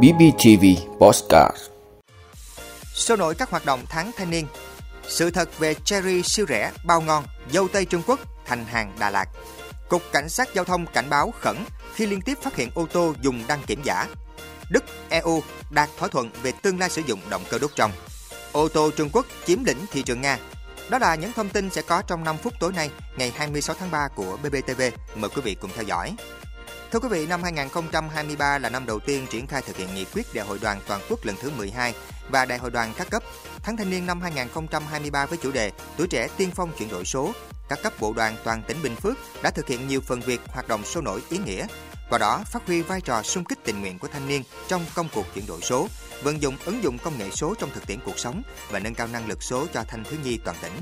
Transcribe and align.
BBTV 0.00 0.64
Postcard. 1.00 1.56
Sôi 2.94 3.18
nổi 3.18 3.34
các 3.34 3.50
hoạt 3.50 3.66
động 3.66 3.80
tháng 3.88 4.10
thanh 4.16 4.30
niên. 4.30 4.46
Sự 5.08 5.30
thật 5.30 5.58
về 5.58 5.74
cherry 5.74 6.22
siêu 6.22 6.46
rẻ, 6.48 6.72
bao 6.84 7.00
ngon, 7.00 7.24
dâu 7.52 7.68
Tây 7.68 7.84
Trung 7.84 8.02
Quốc 8.06 8.20
thành 8.46 8.64
hàng 8.64 8.92
Đà 8.98 9.10
Lạt. 9.10 9.26
Cục 9.88 10.02
Cảnh 10.12 10.28
sát 10.28 10.54
Giao 10.54 10.64
thông 10.64 10.86
cảnh 10.86 11.10
báo 11.10 11.32
khẩn 11.40 11.56
khi 11.94 12.06
liên 12.06 12.20
tiếp 12.20 12.38
phát 12.42 12.56
hiện 12.56 12.70
ô 12.74 12.86
tô 12.92 13.14
dùng 13.20 13.42
đăng 13.48 13.62
kiểm 13.66 13.82
giả. 13.84 14.06
Đức, 14.70 14.84
EU 15.08 15.42
đạt 15.70 15.88
thỏa 15.98 16.08
thuận 16.08 16.30
về 16.42 16.52
tương 16.62 16.78
lai 16.78 16.90
sử 16.90 17.02
dụng 17.06 17.20
động 17.30 17.42
cơ 17.50 17.58
đốt 17.58 17.70
trong. 17.76 17.92
Ô 18.52 18.68
tô 18.68 18.90
Trung 18.96 19.10
Quốc 19.12 19.26
chiếm 19.46 19.64
lĩnh 19.64 19.86
thị 19.90 20.02
trường 20.02 20.20
Nga. 20.20 20.38
Đó 20.88 20.98
là 20.98 21.14
những 21.14 21.32
thông 21.32 21.48
tin 21.48 21.70
sẽ 21.70 21.82
có 21.82 22.02
trong 22.02 22.24
5 22.24 22.36
phút 22.38 22.52
tối 22.60 22.72
nay, 22.72 22.90
ngày 23.16 23.32
26 23.36 23.76
tháng 23.78 23.90
3 23.90 24.08
của 24.08 24.36
BBTV. 24.42 24.82
Mời 25.14 25.30
quý 25.34 25.42
vị 25.44 25.56
cùng 25.60 25.70
theo 25.74 25.84
dõi. 25.84 26.14
Thưa 26.92 26.98
quý 26.98 27.08
vị, 27.08 27.26
năm 27.26 27.42
2023 27.42 28.58
là 28.58 28.68
năm 28.68 28.86
đầu 28.86 29.00
tiên 29.00 29.26
triển 29.30 29.46
khai 29.46 29.62
thực 29.62 29.76
hiện 29.76 29.88
nghị 29.94 30.04
quyết 30.04 30.34
Đại 30.34 30.46
hội 30.46 30.58
đoàn 30.62 30.80
toàn 30.88 31.00
quốc 31.08 31.24
lần 31.24 31.36
thứ 31.40 31.50
12 31.56 31.94
và 32.30 32.44
Đại 32.44 32.58
hội 32.58 32.70
đoàn 32.70 32.92
các 32.96 33.10
cấp. 33.10 33.22
Tháng 33.62 33.76
thanh 33.76 33.90
niên 33.90 34.06
năm 34.06 34.20
2023 34.20 35.26
với 35.26 35.38
chủ 35.42 35.52
đề 35.52 35.70
Tuổi 35.96 36.06
trẻ 36.06 36.28
tiên 36.36 36.50
phong 36.54 36.72
chuyển 36.78 36.88
đổi 36.88 37.04
số, 37.04 37.32
các 37.68 37.78
cấp 37.82 37.92
bộ 38.00 38.12
đoàn 38.12 38.36
toàn 38.44 38.62
tỉnh 38.68 38.76
Bình 38.82 38.96
Phước 38.96 39.16
đã 39.42 39.50
thực 39.50 39.68
hiện 39.68 39.88
nhiều 39.88 40.00
phần 40.00 40.20
việc 40.20 40.40
hoạt 40.48 40.68
động 40.68 40.84
sôi 40.84 41.02
nổi 41.02 41.22
ý 41.28 41.38
nghĩa, 41.38 41.66
qua 42.12 42.18
đó 42.18 42.42
phát 42.46 42.66
huy 42.66 42.82
vai 42.82 43.00
trò 43.00 43.22
sung 43.22 43.44
kích 43.44 43.58
tình 43.64 43.80
nguyện 43.80 43.98
của 43.98 44.08
thanh 44.08 44.28
niên 44.28 44.42
trong 44.68 44.84
công 44.94 45.08
cuộc 45.14 45.26
chuyển 45.34 45.46
đổi 45.46 45.60
số, 45.60 45.88
vận 46.22 46.42
dụng 46.42 46.56
ứng 46.64 46.82
dụng 46.82 46.98
công 46.98 47.18
nghệ 47.18 47.30
số 47.30 47.54
trong 47.58 47.70
thực 47.74 47.86
tiễn 47.86 47.98
cuộc 48.04 48.18
sống 48.18 48.42
và 48.70 48.78
nâng 48.78 48.94
cao 48.94 49.06
năng 49.06 49.28
lực 49.28 49.42
số 49.42 49.66
cho 49.74 49.84
thanh 49.88 50.04
thiếu 50.04 50.20
nhi 50.24 50.38
toàn 50.44 50.56
tỉnh. 50.62 50.72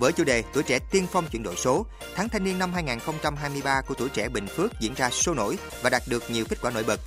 Với 0.00 0.12
chủ 0.12 0.24
đề 0.24 0.42
Tuổi 0.52 0.62
trẻ 0.62 0.78
tiên 0.90 1.06
phong 1.12 1.28
chuyển 1.28 1.42
đổi 1.42 1.56
số, 1.56 1.86
tháng 2.14 2.28
thanh 2.28 2.44
niên 2.44 2.58
năm 2.58 2.72
2023 2.72 3.80
của 3.80 3.94
tuổi 3.94 4.08
trẻ 4.08 4.28
Bình 4.28 4.46
Phước 4.46 4.80
diễn 4.80 4.94
ra 4.94 5.10
sôi 5.10 5.34
nổi 5.34 5.58
và 5.82 5.90
đạt 5.90 6.02
được 6.08 6.30
nhiều 6.30 6.44
kết 6.48 6.58
quả 6.62 6.70
nổi 6.70 6.84
bật. 6.84 7.00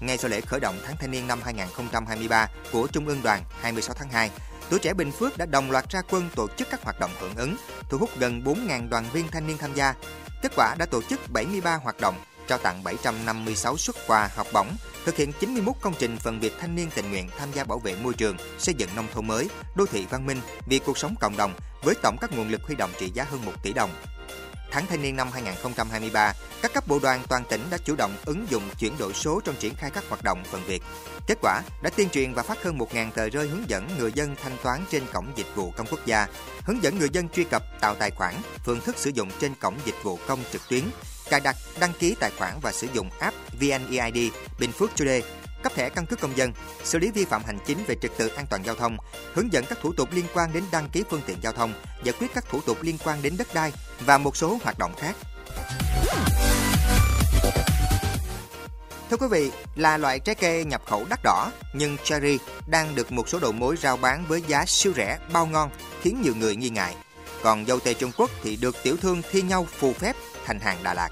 Ngay 0.00 0.18
sau 0.18 0.30
lễ 0.30 0.40
khởi 0.40 0.60
động 0.60 0.78
tháng 0.86 0.96
thanh 0.96 1.10
niên 1.10 1.26
năm 1.26 1.40
2023 1.44 2.48
của 2.72 2.86
Trung 2.86 3.06
ương 3.06 3.22
Đoàn 3.22 3.42
26 3.60 3.94
tháng 3.98 4.10
2, 4.10 4.30
tuổi 4.70 4.78
trẻ 4.78 4.94
Bình 4.94 5.12
Phước 5.12 5.38
đã 5.38 5.46
đồng 5.46 5.70
loạt 5.70 5.90
ra 5.90 6.02
quân 6.10 6.28
tổ 6.34 6.48
chức 6.56 6.68
các 6.70 6.84
hoạt 6.84 7.00
động 7.00 7.10
hưởng 7.20 7.36
ứng, 7.36 7.56
thu 7.88 7.98
hút 7.98 8.10
gần 8.18 8.42
4.000 8.44 8.88
đoàn 8.88 9.04
viên 9.12 9.28
thanh 9.28 9.46
niên 9.46 9.58
tham 9.58 9.74
gia. 9.74 9.94
Kết 10.42 10.52
quả 10.56 10.74
đã 10.78 10.86
tổ 10.86 11.02
chức 11.02 11.20
73 11.32 11.76
hoạt 11.76 12.00
động, 12.00 12.14
trao 12.48 12.58
tặng 12.58 12.84
756 12.84 13.76
suất 13.76 13.96
quà 14.06 14.30
học 14.36 14.46
bổng, 14.52 14.68
thực 15.04 15.16
hiện 15.16 15.32
91 15.40 15.74
công 15.80 15.94
trình 15.98 16.16
phần 16.16 16.40
việc 16.40 16.52
thanh 16.60 16.74
niên 16.74 16.90
tình 16.94 17.10
nguyện 17.10 17.28
tham 17.38 17.48
gia 17.52 17.64
bảo 17.64 17.78
vệ 17.78 17.94
môi 17.96 18.14
trường, 18.14 18.36
xây 18.58 18.74
dựng 18.74 18.90
nông 18.96 19.06
thôn 19.14 19.26
mới, 19.26 19.48
đô 19.74 19.86
thị 19.86 20.06
văn 20.10 20.26
minh 20.26 20.40
vì 20.66 20.78
cuộc 20.78 20.98
sống 20.98 21.14
cộng 21.20 21.36
đồng 21.36 21.54
với 21.82 21.94
tổng 22.02 22.16
các 22.20 22.32
nguồn 22.32 22.48
lực 22.48 22.62
huy 22.62 22.74
động 22.76 22.90
trị 22.98 23.10
giá 23.14 23.24
hơn 23.30 23.44
1 23.44 23.52
tỷ 23.62 23.72
đồng. 23.72 23.90
Tháng 24.70 24.86
thanh 24.86 25.02
niên 25.02 25.16
năm 25.16 25.28
2023, 25.32 26.32
các 26.62 26.74
cấp 26.74 26.88
bộ 26.88 26.98
đoàn 26.98 27.22
toàn 27.28 27.44
tỉnh 27.48 27.60
đã 27.70 27.78
chủ 27.84 27.96
động 27.96 28.16
ứng 28.24 28.46
dụng 28.50 28.62
chuyển 28.78 28.98
đổi 28.98 29.12
số 29.12 29.40
trong 29.44 29.54
triển 29.58 29.74
khai 29.74 29.90
các 29.90 30.04
hoạt 30.08 30.22
động 30.22 30.42
phần 30.44 30.64
việc. 30.66 30.82
Kết 31.26 31.38
quả 31.42 31.62
đã 31.82 31.90
tuyên 31.96 32.08
truyền 32.10 32.34
và 32.34 32.42
phát 32.42 32.62
hơn 32.62 32.78
1.000 32.78 33.10
tờ 33.10 33.28
rơi 33.28 33.48
hướng 33.48 33.68
dẫn 33.68 33.88
người 33.98 34.12
dân 34.12 34.36
thanh 34.42 34.56
toán 34.62 34.80
trên 34.90 35.02
cổng 35.12 35.26
dịch 35.36 35.46
vụ 35.54 35.70
công 35.76 35.86
quốc 35.90 36.06
gia, 36.06 36.26
hướng 36.64 36.82
dẫn 36.82 36.98
người 36.98 37.08
dân 37.12 37.28
truy 37.28 37.44
cập 37.44 37.62
tạo 37.80 37.94
tài 37.94 38.10
khoản, 38.10 38.34
phương 38.64 38.80
thức 38.80 38.98
sử 38.98 39.10
dụng 39.10 39.30
trên 39.40 39.54
cổng 39.54 39.76
dịch 39.84 40.02
vụ 40.02 40.18
công 40.26 40.40
trực 40.52 40.68
tuyến, 40.68 40.82
cài 41.30 41.40
đặt, 41.40 41.56
đăng 41.80 41.92
ký 41.98 42.14
tài 42.20 42.30
khoản 42.38 42.54
và 42.62 42.72
sử 42.72 42.86
dụng 42.92 43.10
app 43.18 43.36
VNEID 43.60 44.32
Bình 44.58 44.72
Phước 44.72 44.90
Today, 44.96 45.22
cấp 45.62 45.72
thẻ 45.74 45.88
căn 45.88 46.06
cước 46.06 46.20
công 46.20 46.36
dân, 46.36 46.52
xử 46.84 46.98
lý 46.98 47.10
vi 47.10 47.24
phạm 47.24 47.42
hành 47.44 47.58
chính 47.66 47.84
về 47.86 47.94
trật 48.02 48.10
tự 48.16 48.28
an 48.28 48.46
toàn 48.50 48.64
giao 48.64 48.74
thông, 48.74 48.96
hướng 49.34 49.52
dẫn 49.52 49.64
các 49.68 49.78
thủ 49.80 49.92
tục 49.92 50.08
liên 50.12 50.24
quan 50.34 50.52
đến 50.52 50.64
đăng 50.72 50.88
ký 50.88 51.04
phương 51.10 51.22
tiện 51.26 51.36
giao 51.42 51.52
thông, 51.52 51.74
giải 52.02 52.14
quyết 52.18 52.34
các 52.34 52.44
thủ 52.48 52.60
tục 52.60 52.78
liên 52.82 52.98
quan 53.04 53.22
đến 53.22 53.36
đất 53.36 53.54
đai 53.54 53.72
và 54.00 54.18
một 54.18 54.36
số 54.36 54.58
hoạt 54.62 54.78
động 54.78 54.94
khác. 54.98 55.14
Thưa 59.10 59.16
quý 59.16 59.26
vị, 59.30 59.50
là 59.76 59.98
loại 59.98 60.18
trái 60.18 60.34
cây 60.34 60.64
nhập 60.64 60.82
khẩu 60.86 61.04
đắt 61.08 61.20
đỏ, 61.22 61.52
nhưng 61.72 61.96
cherry 62.04 62.38
đang 62.66 62.94
được 62.94 63.12
một 63.12 63.28
số 63.28 63.38
đầu 63.38 63.52
mối 63.52 63.76
rao 63.76 63.96
bán 63.96 64.24
với 64.28 64.42
giá 64.46 64.64
siêu 64.66 64.92
rẻ, 64.96 65.18
bao 65.32 65.46
ngon, 65.46 65.70
khiến 66.02 66.22
nhiều 66.22 66.34
người 66.34 66.56
nghi 66.56 66.68
ngại. 66.70 66.94
Còn 67.42 67.66
dâu 67.66 67.80
tây 67.80 67.94
Trung 67.94 68.12
Quốc 68.16 68.30
thì 68.42 68.56
được 68.56 68.76
tiểu 68.82 68.96
thương 68.96 69.22
thi 69.30 69.42
nhau 69.42 69.66
phù 69.78 69.92
phép 69.92 70.16
thành 70.44 70.60
hàng 70.60 70.78
Đà 70.82 70.94
Lạt. 70.94 71.08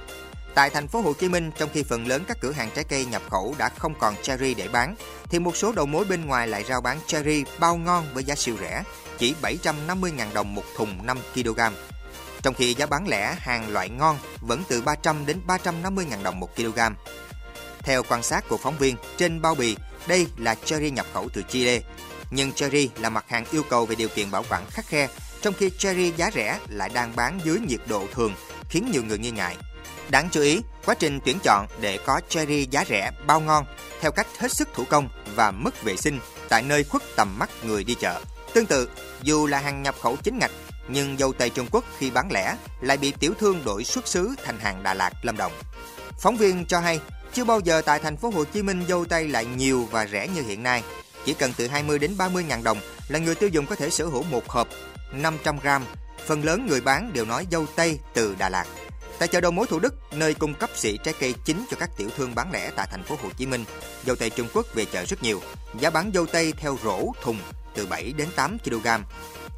Tại 0.54 0.70
thành 0.70 0.88
phố 0.88 1.00
Hồ 1.00 1.12
Chí 1.12 1.28
Minh, 1.28 1.50
trong 1.58 1.70
khi 1.72 1.82
phần 1.82 2.06
lớn 2.06 2.24
các 2.28 2.36
cửa 2.40 2.52
hàng 2.52 2.70
trái 2.74 2.84
cây 2.84 3.04
nhập 3.04 3.22
khẩu 3.30 3.54
đã 3.58 3.68
không 3.68 3.94
còn 3.98 4.14
cherry 4.22 4.54
để 4.54 4.68
bán, 4.68 4.94
thì 5.24 5.38
một 5.38 5.56
số 5.56 5.72
đầu 5.72 5.86
mối 5.86 6.04
bên 6.04 6.26
ngoài 6.26 6.48
lại 6.48 6.64
rao 6.68 6.80
bán 6.80 6.98
cherry 7.06 7.44
bao 7.58 7.76
ngon 7.76 8.06
với 8.14 8.24
giá 8.24 8.34
siêu 8.34 8.56
rẻ, 8.60 8.82
chỉ 9.18 9.34
750.000 9.42 10.32
đồng 10.34 10.54
một 10.54 10.64
thùng 10.76 11.06
5 11.06 11.18
kg. 11.34 11.60
Trong 12.42 12.54
khi 12.54 12.74
giá 12.74 12.86
bán 12.86 13.08
lẻ 13.08 13.36
hàng 13.38 13.68
loại 13.68 13.88
ngon 13.88 14.18
vẫn 14.40 14.62
từ 14.68 14.82
300 14.82 15.26
đến 15.26 15.40
350.000 15.46 16.22
đồng 16.22 16.40
một 16.40 16.56
kg. 16.56 16.80
Theo 17.78 18.02
quan 18.02 18.22
sát 18.22 18.48
của 18.48 18.56
phóng 18.56 18.78
viên, 18.78 18.96
trên 19.16 19.42
bao 19.42 19.54
bì, 19.54 19.76
đây 20.06 20.26
là 20.36 20.54
cherry 20.54 20.90
nhập 20.90 21.06
khẩu 21.12 21.28
từ 21.28 21.42
Chile. 21.48 21.80
Nhưng 22.30 22.52
cherry 22.52 22.90
là 22.98 23.08
mặt 23.08 23.24
hàng 23.28 23.44
yêu 23.52 23.62
cầu 23.70 23.86
về 23.86 23.94
điều 23.94 24.08
kiện 24.08 24.30
bảo 24.30 24.44
quản 24.48 24.66
khắc 24.70 24.86
khe, 24.86 25.08
trong 25.42 25.54
khi 25.54 25.70
cherry 25.78 26.12
giá 26.16 26.30
rẻ 26.34 26.58
lại 26.68 26.88
đang 26.88 27.16
bán 27.16 27.40
dưới 27.44 27.60
nhiệt 27.60 27.80
độ 27.86 28.06
thường, 28.14 28.34
khiến 28.72 28.90
nhiều 28.92 29.02
người 29.04 29.18
nghi 29.18 29.30
ngại. 29.30 29.56
Đáng 30.10 30.28
chú 30.32 30.40
ý, 30.40 30.60
quá 30.84 30.94
trình 30.94 31.20
tuyển 31.24 31.38
chọn 31.44 31.66
để 31.80 31.98
có 32.06 32.20
cherry 32.28 32.66
giá 32.70 32.84
rẻ 32.88 33.10
bao 33.26 33.40
ngon 33.40 33.64
theo 34.00 34.10
cách 34.12 34.26
hết 34.38 34.52
sức 34.52 34.68
thủ 34.74 34.84
công 34.84 35.08
và 35.34 35.50
mất 35.50 35.82
vệ 35.82 35.96
sinh 35.96 36.20
tại 36.48 36.62
nơi 36.62 36.84
khuất 36.84 37.02
tầm 37.16 37.38
mắt 37.38 37.50
người 37.64 37.84
đi 37.84 37.94
chợ. 37.94 38.20
Tương 38.54 38.66
tự, 38.66 38.90
dù 39.22 39.46
là 39.46 39.58
hàng 39.58 39.82
nhập 39.82 39.94
khẩu 40.00 40.16
chính 40.16 40.38
ngạch, 40.38 40.50
nhưng 40.88 41.16
dâu 41.18 41.32
tây 41.32 41.50
Trung 41.50 41.66
Quốc 41.70 41.84
khi 41.98 42.10
bán 42.10 42.32
lẻ 42.32 42.56
lại 42.80 42.96
bị 42.96 43.12
tiểu 43.20 43.34
thương 43.38 43.64
đổi 43.64 43.84
xuất 43.84 44.08
xứ 44.08 44.34
thành 44.44 44.58
hàng 44.58 44.82
Đà 44.82 44.94
Lạt, 44.94 45.12
Lâm 45.22 45.36
Đồng. 45.36 45.52
Phóng 46.18 46.36
viên 46.36 46.66
cho 46.66 46.80
hay, 46.80 47.00
chưa 47.32 47.44
bao 47.44 47.60
giờ 47.60 47.82
tại 47.84 47.98
thành 47.98 48.16
phố 48.16 48.30
Hồ 48.30 48.44
Chí 48.44 48.62
Minh 48.62 48.84
dâu 48.88 49.04
tây 49.04 49.28
lại 49.28 49.46
nhiều 49.46 49.88
và 49.90 50.06
rẻ 50.06 50.28
như 50.28 50.42
hiện 50.42 50.62
nay. 50.62 50.82
Chỉ 51.24 51.34
cần 51.34 51.52
từ 51.56 51.66
20 51.66 51.98
đến 51.98 52.16
30 52.16 52.44
ngàn 52.44 52.64
đồng 52.64 52.78
là 53.08 53.18
người 53.18 53.34
tiêu 53.34 53.48
dùng 53.48 53.66
có 53.66 53.74
thể 53.74 53.90
sở 53.90 54.04
hữu 54.04 54.22
một 54.22 54.48
hộp 54.48 54.68
500 55.12 55.58
gram. 55.58 55.84
Phần 56.26 56.44
lớn 56.44 56.66
người 56.66 56.80
bán 56.80 57.12
đều 57.12 57.24
nói 57.24 57.46
dâu 57.50 57.66
tây 57.76 57.98
từ 58.14 58.34
Đà 58.38 58.48
Lạt. 58.48 58.66
Tại 59.18 59.28
chợ 59.28 59.40
đầu 59.40 59.52
mối 59.52 59.66
Thủ 59.66 59.78
Đức, 59.78 59.94
nơi 60.12 60.34
cung 60.34 60.54
cấp 60.54 60.70
sỉ 60.74 60.98
trái 61.04 61.14
cây 61.20 61.34
chính 61.44 61.64
cho 61.70 61.76
các 61.80 61.90
tiểu 61.96 62.08
thương 62.16 62.34
bán 62.34 62.52
lẻ 62.52 62.70
tại 62.76 62.88
thành 62.90 63.02
phố 63.02 63.16
Hồ 63.22 63.28
Chí 63.36 63.46
Minh, 63.46 63.64
dâu 64.06 64.16
tây 64.16 64.30
Trung 64.30 64.48
Quốc 64.54 64.66
về 64.74 64.84
chợ 64.84 65.04
rất 65.04 65.22
nhiều. 65.22 65.40
Giá 65.80 65.90
bán 65.90 66.10
dâu 66.14 66.26
tây 66.26 66.52
theo 66.56 66.78
rổ 66.84 67.12
thùng 67.22 67.38
từ 67.74 67.86
7 67.86 68.12
đến 68.16 68.28
8 68.36 68.58
kg, 68.58 68.86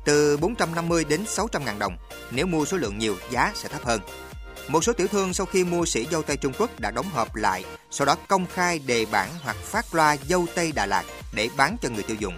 từ 0.05 0.37
450 0.37 1.05
đến 1.05 1.25
600 1.27 1.65
ngàn 1.65 1.79
đồng. 1.79 1.97
Nếu 2.31 2.47
mua 2.47 2.65
số 2.65 2.77
lượng 2.77 2.99
nhiều, 2.99 3.17
giá 3.31 3.53
sẽ 3.55 3.69
thấp 3.69 3.85
hơn. 3.85 4.01
Một 4.69 4.85
số 4.85 4.93
tiểu 4.93 5.07
thương 5.07 5.35
sau 5.35 5.47
khi 5.47 5.65
mua 5.65 5.85
sỉ 5.85 6.07
dâu 6.11 6.23
tây 6.23 6.37
Trung 6.37 6.53
Quốc 6.59 6.81
đã 6.81 6.91
đóng 6.91 7.11
hộp 7.13 7.35
lại, 7.35 7.65
sau 7.91 8.05
đó 8.07 8.17
công 8.29 8.47
khai 8.55 8.79
đề 8.79 9.07
bản 9.11 9.29
hoặc 9.43 9.57
phát 9.57 9.95
loa 9.95 10.17
dâu 10.29 10.47
tây 10.55 10.73
Đà 10.73 10.87
Lạt 10.87 11.05
để 11.33 11.49
bán 11.57 11.77
cho 11.83 11.89
người 11.89 12.03
tiêu 12.03 12.17
dùng. 12.21 12.35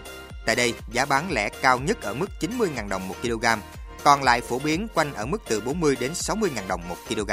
Tại 0.46 0.56
đây, 0.56 0.74
giá 0.92 1.04
bán 1.04 1.32
lẻ 1.32 1.48
cao 1.48 1.78
nhất 1.78 2.02
ở 2.02 2.14
mức 2.14 2.26
90.000 2.40 2.88
đồng 2.88 3.08
một 3.08 3.14
kg, 3.22 3.46
còn 4.06 4.22
lại 4.22 4.40
phổ 4.40 4.58
biến 4.58 4.88
quanh 4.94 5.14
ở 5.14 5.26
mức 5.26 5.42
từ 5.48 5.60
40 5.60 5.96
đến 6.00 6.14
60 6.14 6.50
ngàn 6.54 6.68
đồng 6.68 6.88
một 6.88 6.96
kg. 7.08 7.30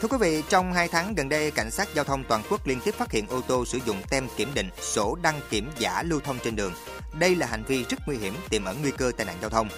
Thưa 0.00 0.08
quý 0.08 0.16
vị, 0.20 0.42
trong 0.48 0.72
2 0.72 0.88
tháng 0.88 1.14
gần 1.14 1.28
đây, 1.28 1.50
Cảnh 1.50 1.70
sát 1.70 1.88
Giao 1.94 2.04
thông 2.04 2.24
toàn 2.24 2.42
quốc 2.50 2.66
liên 2.66 2.80
tiếp 2.84 2.94
phát 2.94 3.12
hiện 3.12 3.26
ô 3.26 3.40
tô 3.40 3.64
sử 3.64 3.78
dụng 3.86 3.96
tem 4.10 4.28
kiểm 4.36 4.54
định, 4.54 4.68
sổ 4.82 5.16
đăng 5.22 5.40
kiểm 5.50 5.70
giả 5.78 6.02
lưu 6.02 6.20
thông 6.20 6.38
trên 6.44 6.56
đường. 6.56 6.72
Đây 7.18 7.36
là 7.36 7.46
hành 7.46 7.64
vi 7.64 7.84
rất 7.84 7.98
nguy 8.06 8.16
hiểm, 8.16 8.34
tiềm 8.50 8.64
ẩn 8.64 8.82
nguy 8.82 8.90
cơ 8.90 9.12
tai 9.16 9.26
nạn 9.26 9.36
giao 9.40 9.50
thông. 9.50 9.68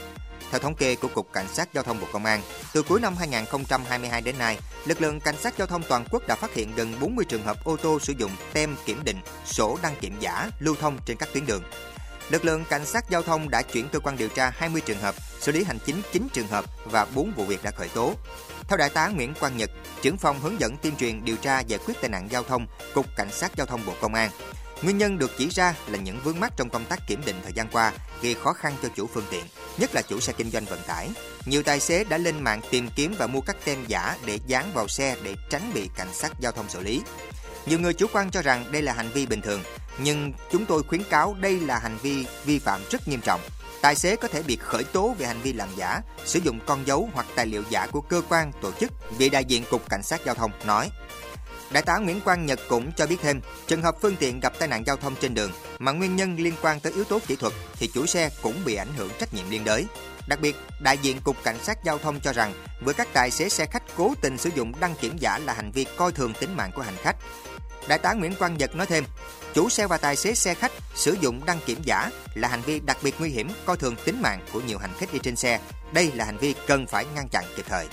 Theo 0.51 0.61
thống 0.61 0.75
kê 0.75 0.97
của 0.97 1.09
Cục 1.09 1.33
Cảnh 1.33 1.47
sát 1.49 1.69
Giao 1.75 1.85
thông 1.85 2.01
Bộ 2.01 2.07
Công 2.13 2.25
an, 2.25 2.41
từ 2.73 2.83
cuối 2.83 3.01
năm 3.01 3.17
2022 3.19 4.21
đến 4.21 4.39
nay, 4.39 4.59
lực 4.85 5.01
lượng 5.01 5.21
Cảnh 5.21 5.37
sát 5.37 5.55
Giao 5.59 5.67
thông 5.67 5.83
toàn 5.89 6.05
quốc 6.11 6.23
đã 6.29 6.35
phát 6.35 6.55
hiện 6.55 6.75
gần 6.77 6.95
40 7.01 7.25
trường 7.29 7.43
hợp 7.43 7.65
ô 7.65 7.77
tô 7.77 7.99
sử 7.99 8.13
dụng 8.19 8.31
tem 8.53 8.77
kiểm 8.85 9.05
định, 9.05 9.19
sổ 9.45 9.79
đăng 9.83 9.95
kiểm 10.01 10.17
giả 10.21 10.51
lưu 10.59 10.75
thông 10.81 10.99
trên 11.07 11.17
các 11.17 11.29
tuyến 11.33 11.47
đường 11.47 11.63
lực 12.31 12.45
lượng 12.45 12.65
cảnh 12.71 12.87
sát 12.87 13.11
giao 13.11 13.23
thông 13.23 13.51
đã 13.51 13.63
chuyển 13.63 13.89
cơ 13.89 14.01
quan 14.01 14.17
điều 14.17 14.29
tra 14.29 14.51
20 14.57 14.81
trường 14.81 15.01
hợp, 15.01 15.15
xử 15.41 15.53
lý 15.53 15.65
hành 15.65 15.79
chính 15.87 16.03
9 16.13 16.29
trường 16.33 16.49
hợp 16.49 16.65
và 16.85 17.07
4 17.15 17.33
vụ 17.37 17.45
việc 17.45 17.63
đã 17.63 17.71
khởi 17.71 17.89
tố. 17.89 18.15
Theo 18.69 18.77
đại 18.77 18.91
tá 18.91 19.09
Nguyễn 19.09 19.35
Quang 19.35 19.57
Nhật, 19.57 19.71
trưởng 20.03 20.17
phòng 20.17 20.41
hướng 20.41 20.61
dẫn 20.61 20.77
tuyên 20.77 20.97
truyền 20.97 21.25
điều 21.25 21.37
tra 21.37 21.61
giải 21.61 21.81
quyết 21.87 21.95
tai 22.01 22.11
nạn 22.11 22.29
giao 22.31 22.43
thông, 22.43 22.67
Cục 22.95 23.07
Cảnh 23.17 23.33
sát 23.33 23.57
Giao 23.57 23.67
thông 23.67 23.87
Bộ 23.87 23.93
Công 24.01 24.15
an, 24.15 24.31
Nguyên 24.83 24.99
nhân 24.99 25.19
được 25.19 25.31
chỉ 25.39 25.49
ra 25.49 25.75
là 25.87 25.99
những 25.99 26.21
vướng 26.25 26.41
mắc 26.41 26.53
trong 26.57 26.71
công 26.71 26.85
tác 26.85 27.07
kiểm 27.07 27.21
định 27.27 27.37
thời 27.43 27.53
gian 27.53 27.69
qua 27.69 27.93
gây 28.23 28.35
khó 28.35 28.53
khăn 28.53 28.75
cho 28.83 28.89
chủ 28.97 29.07
phương 29.07 29.25
tiện, 29.31 29.45
nhất 29.79 29.95
là 29.95 30.03
chủ 30.03 30.21
xe 30.21 30.33
kinh 30.33 30.51
doanh 30.51 30.65
vận 30.65 30.81
tải. 30.87 31.09
Nhiều 31.47 31.63
tài 31.63 31.81
xế 31.81 32.05
đã 32.05 32.19
lên 32.19 32.45
mạng 32.45 32.61
tìm 32.71 32.89
kiếm 32.97 33.15
và 33.19 33.27
mua 33.27 33.41
các 33.41 33.57
tem 33.65 33.79
giả 33.87 34.17
để 34.27 34.39
dán 34.47 34.71
vào 34.75 34.89
xe 34.89 35.17
để 35.23 35.35
tránh 35.51 35.71
bị 35.75 35.89
cảnh 35.97 36.15
sát 36.15 36.33
giao 36.41 36.53
thông 36.53 36.69
xử 36.69 36.81
lý. 36.81 37.03
Nhiều 37.67 37.79
người 37.79 37.95
chủ 37.95 38.07
quan 38.13 38.31
cho 38.31 38.43
rằng 38.43 38.73
đây 38.73 38.83
là 38.83 38.93
hành 38.93 39.11
vi 39.15 39.27
bình 39.27 39.41
thường, 39.41 39.63
nhưng 39.99 40.33
chúng 40.51 40.67
tôi 40.67 40.83
khuyến 40.83 41.03
cáo 41.11 41.37
đây 41.41 41.61
là 41.61 41.79
hành 41.79 41.99
vi 42.03 42.27
vi 42.45 42.59
phạm 42.59 42.81
rất 42.91 43.09
nghiêm 43.09 43.21
trọng. 43.21 43.41
Tài 43.83 43.95
xế 43.95 44.17
có 44.17 44.29
thể 44.29 44.43
bị 44.43 44.57
khởi 44.57 44.85
tố 44.85 45.15
về 45.19 45.27
hành 45.27 45.41
vi 45.43 45.53
làm 45.53 45.69
giả, 45.77 46.01
sử 46.25 46.39
dụng 46.39 46.61
con 46.67 46.87
dấu 46.87 47.09
hoặc 47.15 47.27
tài 47.35 47.47
liệu 47.47 47.63
giả 47.71 47.87
của 47.87 48.01
cơ 48.01 48.23
quan, 48.29 48.53
tổ 48.63 48.73
chức, 48.73 48.93
vị 49.19 49.29
đại 49.29 49.45
diện 49.45 49.65
Cục 49.71 49.89
Cảnh 49.91 50.03
sát 50.03 50.21
Giao 50.25 50.35
thông 50.35 50.51
nói. 50.65 50.91
Đại 51.71 51.83
tá 51.83 51.99
Nguyễn 51.99 52.21
Quang 52.21 52.47
Nhật 52.47 52.61
cũng 52.69 52.93
cho 52.93 53.07
biết 53.07 53.17
thêm, 53.23 53.41
trường 53.67 53.83
hợp 53.83 53.97
phương 54.03 54.17
tiện 54.17 54.41
gặp 54.41 54.53
tai 54.59 54.69
nạn 54.69 54.87
giao 54.87 54.97
thông 54.97 55.15
trên 55.21 55.35
đường 55.35 55.53
mà 55.79 55.93
nguyên 55.93 56.17
nhân 56.17 56.37
liên 56.37 56.55
quan 56.63 56.81
tới 56.81 56.93
yếu 56.93 57.05
tố 57.05 57.19
kỹ 57.27 57.37
thuật 57.37 57.53
thì 57.75 57.91
chủ 57.95 58.07
xe 58.07 58.31
cũng 58.43 58.65
bị 58.65 58.75
ảnh 58.75 58.93
hưởng 58.97 59.11
trách 59.19 59.35
nhiệm 59.35 59.51
liên 59.51 59.65
đới. 59.65 59.87
Đặc 60.29 60.41
biệt, 60.41 60.57
đại 60.81 60.99
diện 60.99 61.21
Cục 61.21 61.37
Cảnh 61.45 61.59
sát 61.63 61.85
Giao 61.85 61.99
thông 61.99 62.21
cho 62.21 62.33
rằng 62.33 62.55
với 62.81 62.95
các 62.95 63.09
tài 63.13 63.31
xế 63.31 63.49
xe 63.49 63.67
khách 63.67 63.83
cố 63.97 64.15
tình 64.21 64.39
sử 64.39 64.51
dụng 64.55 64.73
đăng 64.81 64.95
kiểm 65.01 65.19
giả 65.19 65.39
là 65.39 65.53
hành 65.53 65.71
vi 65.71 65.87
coi 65.97 66.13
thường 66.13 66.33
tính 66.41 66.57
mạng 66.57 66.71
của 66.75 66.83
hành 66.83 66.97
khách. 67.03 67.17
Đại 67.89 67.99
tá 67.99 68.13
Nguyễn 68.13 68.35
Quang 68.35 68.59
Nhật 68.59 68.77
nói 68.77 68.87
thêm, 68.87 69.05
chủ 69.55 69.69
xe 69.69 69.87
và 69.87 69.97
tài 69.97 70.17
xế 70.17 70.35
xe 70.35 70.55
khách 70.55 70.73
sử 70.95 71.17
dụng 71.21 71.41
đăng 71.47 71.61
kiểm 71.67 71.83
giả 71.83 72.11
là 72.35 72.49
hành 72.49 72.63
vi 72.63 72.81
đặc 72.81 72.99
biệt 73.03 73.15
nguy 73.19 73.31
hiểm, 73.31 73.49
coi 73.65 73.77
thường 73.77 73.97
tính 74.05 74.23
mạng 74.23 74.41
của 74.53 74.61
nhiều 74.61 74.79
hành 74.79 74.91
khách 74.99 75.13
đi 75.13 75.19
trên 75.23 75.37
xe. 75.37 75.61
Đây 75.93 76.13
là 76.15 76.25
hành 76.25 76.39
vi 76.39 76.55
cần 76.67 76.87
phải 76.87 77.07
ngăn 77.15 77.29
chặn 77.29 77.45
kịp 77.57 77.65
thời. 77.69 77.87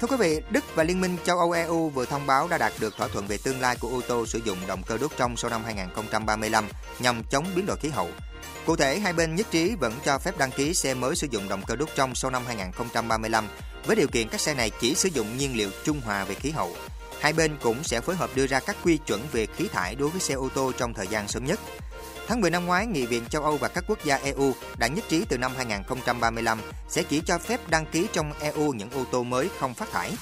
Thưa 0.00 0.06
quý 0.06 0.16
vị, 0.16 0.40
Đức 0.50 0.64
và 0.74 0.84
Liên 0.84 1.00
minh 1.00 1.16
châu 1.24 1.38
Âu 1.38 1.52
EU 1.52 1.88
vừa 1.88 2.04
thông 2.04 2.26
báo 2.26 2.48
đã 2.48 2.58
đạt 2.58 2.72
được 2.80 2.96
thỏa 2.96 3.08
thuận 3.08 3.26
về 3.26 3.38
tương 3.44 3.60
lai 3.60 3.76
của 3.80 3.88
ô 3.88 4.00
tô 4.08 4.26
sử 4.26 4.40
dụng 4.44 4.58
động 4.66 4.82
cơ 4.86 4.98
đốt 4.98 5.10
trong 5.16 5.36
sau 5.36 5.50
năm 5.50 5.64
2035 5.64 6.68
nhằm 6.98 7.22
chống 7.30 7.46
biến 7.54 7.66
đổi 7.66 7.76
khí 7.76 7.88
hậu. 7.88 8.08
Cụ 8.66 8.76
thể, 8.76 8.98
hai 8.98 9.12
bên 9.12 9.34
nhất 9.34 9.46
trí 9.50 9.74
vẫn 9.74 9.92
cho 10.04 10.18
phép 10.18 10.38
đăng 10.38 10.50
ký 10.50 10.74
xe 10.74 10.94
mới 10.94 11.16
sử 11.16 11.26
dụng 11.30 11.48
động 11.48 11.62
cơ 11.66 11.76
đốt 11.76 11.88
trong 11.94 12.14
sau 12.14 12.30
năm 12.30 12.42
2035 12.46 13.48
với 13.86 13.96
điều 13.96 14.08
kiện 14.08 14.28
các 14.28 14.40
xe 14.40 14.54
này 14.54 14.70
chỉ 14.80 14.94
sử 14.94 15.08
dụng 15.08 15.38
nhiên 15.38 15.56
liệu 15.56 15.70
trung 15.84 16.00
hòa 16.04 16.24
về 16.24 16.34
khí 16.34 16.50
hậu. 16.50 16.76
Hai 17.20 17.32
bên 17.32 17.56
cũng 17.62 17.84
sẽ 17.84 18.00
phối 18.00 18.16
hợp 18.16 18.30
đưa 18.34 18.46
ra 18.46 18.60
các 18.60 18.76
quy 18.84 18.98
chuẩn 19.06 19.20
về 19.32 19.46
khí 19.46 19.68
thải 19.72 19.94
đối 19.94 20.08
với 20.08 20.20
xe 20.20 20.34
ô 20.34 20.48
tô 20.54 20.72
trong 20.78 20.94
thời 20.94 21.06
gian 21.06 21.28
sớm 21.28 21.44
nhất. 21.44 21.60
Tháng 22.28 22.40
10 22.40 22.50
năm 22.50 22.66
ngoái, 22.66 22.86
Nghị 22.86 23.06
viện 23.06 23.24
châu 23.30 23.42
Âu 23.42 23.56
và 23.56 23.68
các 23.68 23.84
quốc 23.86 24.04
gia 24.04 24.16
EU 24.16 24.54
đã 24.78 24.86
nhất 24.86 25.04
trí 25.08 25.24
từ 25.28 25.38
năm 25.38 25.52
2035 25.56 26.60
sẽ 26.88 27.02
chỉ 27.02 27.20
cho 27.26 27.38
phép 27.38 27.60
đăng 27.68 27.86
ký 27.86 28.06
trong 28.12 28.32
EU 28.40 28.72
những 28.72 28.90
ô 28.90 29.04
tô 29.10 29.22
mới 29.22 29.48
không 29.58 29.74
phát 29.74 29.90
thải. 29.92 30.12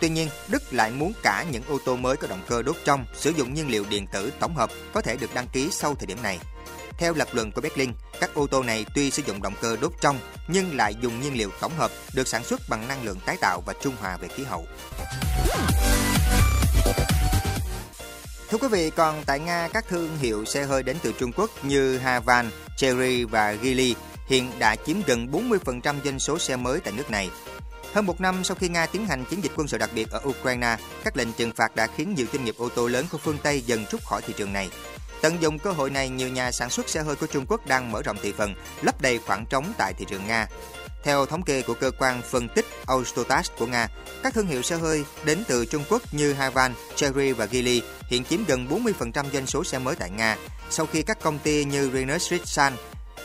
Tuy 0.00 0.08
nhiên, 0.08 0.28
Đức 0.48 0.62
lại 0.70 0.90
muốn 0.90 1.12
cả 1.22 1.44
những 1.50 1.62
ô 1.68 1.78
tô 1.84 1.96
mới 1.96 2.16
có 2.16 2.26
động 2.26 2.42
cơ 2.48 2.62
đốt 2.62 2.76
trong 2.84 3.04
sử 3.14 3.30
dụng 3.30 3.54
nhiên 3.54 3.68
liệu 3.68 3.84
điện 3.90 4.06
tử 4.12 4.32
tổng 4.40 4.56
hợp 4.56 4.70
có 4.92 5.00
thể 5.00 5.16
được 5.16 5.34
đăng 5.34 5.48
ký 5.52 5.68
sau 5.70 5.94
thời 5.94 6.06
điểm 6.06 6.22
này. 6.22 6.38
Theo 6.98 7.14
lập 7.14 7.28
luận 7.32 7.52
của 7.52 7.60
Berlin, 7.60 7.92
các 8.20 8.34
ô 8.34 8.46
tô 8.46 8.62
này 8.62 8.86
tuy 8.94 9.10
sử 9.10 9.22
dụng 9.26 9.42
động 9.42 9.54
cơ 9.60 9.76
đốt 9.80 9.92
trong 10.00 10.18
nhưng 10.48 10.76
lại 10.76 10.94
dùng 11.00 11.20
nhiên 11.20 11.38
liệu 11.38 11.50
tổng 11.60 11.76
hợp 11.76 11.90
được 12.14 12.28
sản 12.28 12.44
xuất 12.44 12.60
bằng 12.68 12.88
năng 12.88 13.04
lượng 13.04 13.18
tái 13.26 13.36
tạo 13.40 13.62
và 13.66 13.74
trung 13.80 13.94
hòa 14.00 14.16
về 14.16 14.28
khí 14.28 14.44
hậu. 14.44 14.66
Thưa 18.50 18.58
quý 18.58 18.68
vị, 18.68 18.90
còn 18.90 19.22
tại 19.26 19.40
Nga, 19.40 19.68
các 19.72 19.88
thương 19.88 20.18
hiệu 20.18 20.44
xe 20.44 20.64
hơi 20.64 20.82
đến 20.82 20.96
từ 21.02 21.12
Trung 21.18 21.32
Quốc 21.32 21.50
như 21.62 21.98
Havan, 21.98 22.50
cherry 22.76 23.24
và 23.24 23.52
Geely 23.52 23.94
hiện 24.28 24.50
đã 24.58 24.76
chiếm 24.86 24.96
gần 25.06 25.26
40% 25.32 25.94
doanh 26.04 26.18
số 26.18 26.38
xe 26.38 26.56
mới 26.56 26.80
tại 26.80 26.92
nước 26.96 27.10
này. 27.10 27.30
Hơn 27.92 28.06
một 28.06 28.20
năm 28.20 28.44
sau 28.44 28.56
khi 28.60 28.68
Nga 28.68 28.86
tiến 28.86 29.06
hành 29.06 29.24
chiến 29.24 29.44
dịch 29.44 29.52
quân 29.56 29.68
sự 29.68 29.78
đặc 29.78 29.90
biệt 29.94 30.10
ở 30.10 30.20
Ukraine, 30.28 30.76
các 31.04 31.16
lệnh 31.16 31.32
trừng 31.32 31.52
phạt 31.52 31.76
đã 31.76 31.86
khiến 31.96 32.14
nhiều 32.14 32.26
doanh 32.32 32.44
nghiệp 32.44 32.54
ô 32.58 32.68
tô 32.68 32.88
lớn 32.88 33.06
của 33.12 33.18
phương 33.18 33.38
Tây 33.42 33.60
dần 33.60 33.84
rút 33.90 34.04
khỏi 34.04 34.22
thị 34.22 34.34
trường 34.36 34.52
này. 34.52 34.70
Tận 35.20 35.42
dụng 35.42 35.58
cơ 35.58 35.72
hội 35.72 35.90
này, 35.90 36.08
nhiều 36.08 36.28
nhà 36.28 36.52
sản 36.52 36.70
xuất 36.70 36.88
xe 36.88 37.02
hơi 37.02 37.16
của 37.16 37.26
Trung 37.26 37.46
Quốc 37.48 37.66
đang 37.66 37.92
mở 37.92 38.02
rộng 38.02 38.16
thị 38.22 38.32
phần, 38.32 38.54
lấp 38.82 39.00
đầy 39.00 39.18
khoảng 39.18 39.46
trống 39.46 39.72
tại 39.78 39.94
thị 39.94 40.04
trường 40.08 40.26
Nga. 40.26 40.46
Theo 41.04 41.26
thống 41.26 41.42
kê 41.42 41.62
của 41.62 41.74
cơ 41.74 41.90
quan 41.98 42.22
phân 42.22 42.48
tích 42.48 42.66
Autostat 42.86 43.58
của 43.58 43.66
Nga, 43.66 43.88
các 44.22 44.34
thương 44.34 44.46
hiệu 44.46 44.62
xe 44.62 44.76
hơi 44.76 45.04
đến 45.24 45.42
từ 45.48 45.66
Trung 45.66 45.84
Quốc 45.88 46.02
như 46.14 46.32
Havan, 46.32 46.74
Chery 46.96 47.32
và 47.32 47.46
Geely 47.46 47.82
hiện 48.08 48.24
chiếm 48.24 48.44
gần 48.44 48.66
40% 48.66 49.24
doanh 49.32 49.46
số 49.46 49.64
xe 49.64 49.78
mới 49.78 49.96
tại 49.96 50.10
Nga, 50.10 50.36
sau 50.70 50.86
khi 50.86 51.02
các 51.02 51.18
công 51.22 51.38
ty 51.38 51.64
như 51.64 51.90
Renault 51.94 52.32
Nissan, 52.32 52.72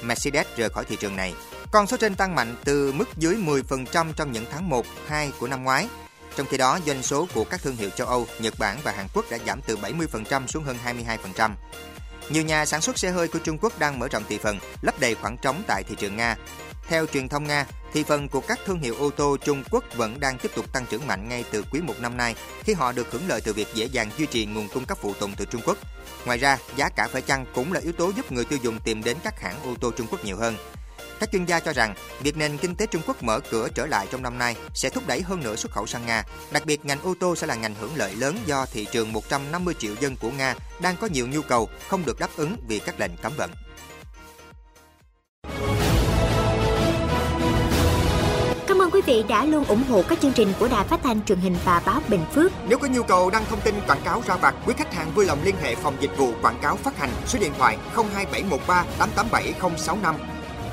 Mercedes 0.01 0.47
rời 0.57 0.69
khỏi 0.69 0.85
thị 0.85 0.97
trường 0.99 1.15
này. 1.15 1.33
Con 1.73 1.87
số 1.87 1.97
trên 1.97 2.15
tăng 2.15 2.35
mạnh 2.35 2.55
từ 2.63 2.91
mức 2.91 3.17
dưới 3.17 3.35
10% 3.35 4.13
trong 4.13 4.31
những 4.31 4.45
tháng 4.51 4.69
1, 4.69 4.85
2 5.07 5.31
của 5.39 5.47
năm 5.47 5.63
ngoái. 5.63 5.87
Trong 6.35 6.47
khi 6.47 6.57
đó, 6.57 6.79
doanh 6.85 7.03
số 7.03 7.27
của 7.33 7.43
các 7.43 7.61
thương 7.61 7.75
hiệu 7.75 7.89
châu 7.89 8.07
Âu, 8.07 8.27
Nhật 8.39 8.53
Bản 8.59 8.77
và 8.83 8.91
Hàn 8.91 9.07
Quốc 9.13 9.25
đã 9.31 9.37
giảm 9.47 9.61
từ 9.61 9.77
70% 9.77 10.47
xuống 10.47 10.63
hơn 10.63 10.77
22%. 11.35 11.51
Nhiều 12.29 12.43
nhà 12.43 12.65
sản 12.65 12.81
xuất 12.81 12.97
xe 12.97 13.11
hơi 13.11 13.27
của 13.27 13.39
Trung 13.39 13.57
Quốc 13.61 13.79
đang 13.79 13.99
mở 13.99 14.07
rộng 14.07 14.23
thị 14.29 14.37
phần, 14.37 14.59
lấp 14.81 14.99
đầy 14.99 15.15
khoảng 15.15 15.37
trống 15.37 15.63
tại 15.67 15.83
thị 15.83 15.95
trường 15.99 16.15
Nga. 16.15 16.35
Theo 16.87 17.05
truyền 17.05 17.29
thông 17.29 17.47
Nga, 17.47 17.65
thị 17.93 18.03
phần 18.03 18.29
của 18.29 18.41
các 18.41 18.59
thương 18.65 18.79
hiệu 18.79 18.95
ô 18.99 19.09
tô 19.09 19.37
Trung 19.37 19.63
Quốc 19.71 19.83
vẫn 19.95 20.19
đang 20.19 20.37
tiếp 20.37 20.51
tục 20.55 20.73
tăng 20.73 20.85
trưởng 20.85 21.07
mạnh 21.07 21.29
ngay 21.29 21.45
từ 21.51 21.63
quý 21.71 21.81
một 21.81 21.95
năm 21.99 22.17
nay 22.17 22.35
khi 22.63 22.73
họ 22.73 22.91
được 22.91 23.11
hưởng 23.11 23.27
lợi 23.27 23.41
từ 23.41 23.53
việc 23.53 23.67
dễ 23.73 23.85
dàng 23.85 24.09
duy 24.17 24.25
trì 24.25 24.45
nguồn 24.45 24.67
cung 24.73 24.85
cấp 24.85 24.97
phụ 25.01 25.13
tùng 25.13 25.33
từ 25.37 25.45
Trung 25.45 25.61
Quốc. 25.65 25.77
Ngoài 26.25 26.37
ra, 26.37 26.57
giá 26.75 26.89
cả 26.89 27.07
phải 27.11 27.21
chăng 27.21 27.45
cũng 27.55 27.73
là 27.73 27.79
yếu 27.79 27.91
tố 27.91 28.11
giúp 28.17 28.31
người 28.31 28.45
tiêu 28.45 28.59
dùng 28.63 28.79
tìm 28.79 29.03
đến 29.03 29.17
các 29.23 29.41
hãng 29.41 29.63
ô 29.63 29.75
tô 29.81 29.91
Trung 29.97 30.07
Quốc 30.11 30.25
nhiều 30.25 30.37
hơn. 30.37 30.55
Các 31.19 31.31
chuyên 31.31 31.45
gia 31.45 31.59
cho 31.59 31.73
rằng, 31.73 31.95
việc 32.19 32.37
nền 32.37 32.57
kinh 32.57 32.75
tế 32.75 32.85
Trung 32.85 33.01
Quốc 33.07 33.23
mở 33.23 33.39
cửa 33.39 33.67
trở 33.75 33.85
lại 33.85 34.07
trong 34.11 34.23
năm 34.23 34.37
nay 34.37 34.55
sẽ 34.73 34.89
thúc 34.89 35.03
đẩy 35.07 35.21
hơn 35.21 35.43
nữa 35.43 35.55
xuất 35.55 35.71
khẩu 35.71 35.87
sang 35.87 36.05
Nga. 36.05 36.23
Đặc 36.51 36.65
biệt, 36.65 36.85
ngành 36.85 37.01
ô 37.01 37.13
tô 37.19 37.35
sẽ 37.35 37.47
là 37.47 37.55
ngành 37.55 37.75
hưởng 37.81 37.95
lợi 37.95 38.15
lớn 38.15 38.37
do 38.45 38.65
thị 38.65 38.87
trường 38.91 39.13
150 39.13 39.73
triệu 39.79 39.95
dân 39.99 40.15
của 40.15 40.31
Nga 40.31 40.55
đang 40.81 40.95
có 40.97 41.07
nhiều 41.07 41.27
nhu 41.27 41.41
cầu 41.41 41.69
không 41.87 42.05
được 42.05 42.19
đáp 42.19 42.29
ứng 42.35 42.57
vì 42.67 42.79
các 42.79 42.99
lệnh 42.99 43.11
cấm 43.21 43.33
vận. 43.37 43.51
Cảm 48.67 48.81
ơn 48.81 48.91
quý 48.91 49.01
vị 49.05 49.23
đã 49.29 49.45
luôn 49.45 49.63
ủng 49.65 49.83
hộ 49.89 50.03
các 50.09 50.19
chương 50.21 50.33
trình 50.33 50.53
của 50.59 50.67
Đài 50.67 50.87
Phát 50.87 50.99
thanh 51.03 51.25
truyền 51.25 51.39
hình 51.39 51.55
và 51.65 51.81
báo 51.85 52.01
Bình 52.07 52.25
Phước. 52.33 52.51
Nếu 52.67 52.77
có 52.77 52.87
nhu 52.87 53.03
cầu 53.03 53.29
đăng 53.29 53.45
thông 53.49 53.61
tin 53.61 53.75
quảng 53.87 54.01
cáo 54.05 54.23
ra 54.27 54.35
vặt, 54.35 54.55
quý 54.65 54.73
khách 54.77 54.93
hàng 54.93 55.11
vui 55.15 55.25
lòng 55.25 55.39
liên 55.43 55.55
hệ 55.61 55.75
phòng 55.75 55.97
dịch 55.99 56.17
vụ 56.17 56.33
quảng 56.41 56.59
cáo 56.61 56.75
phát 56.75 56.97
hành 56.97 57.09
số 57.27 57.39
điện 57.39 57.51
thoại 57.57 57.77
02713 57.95 58.85
887065 58.99 60.15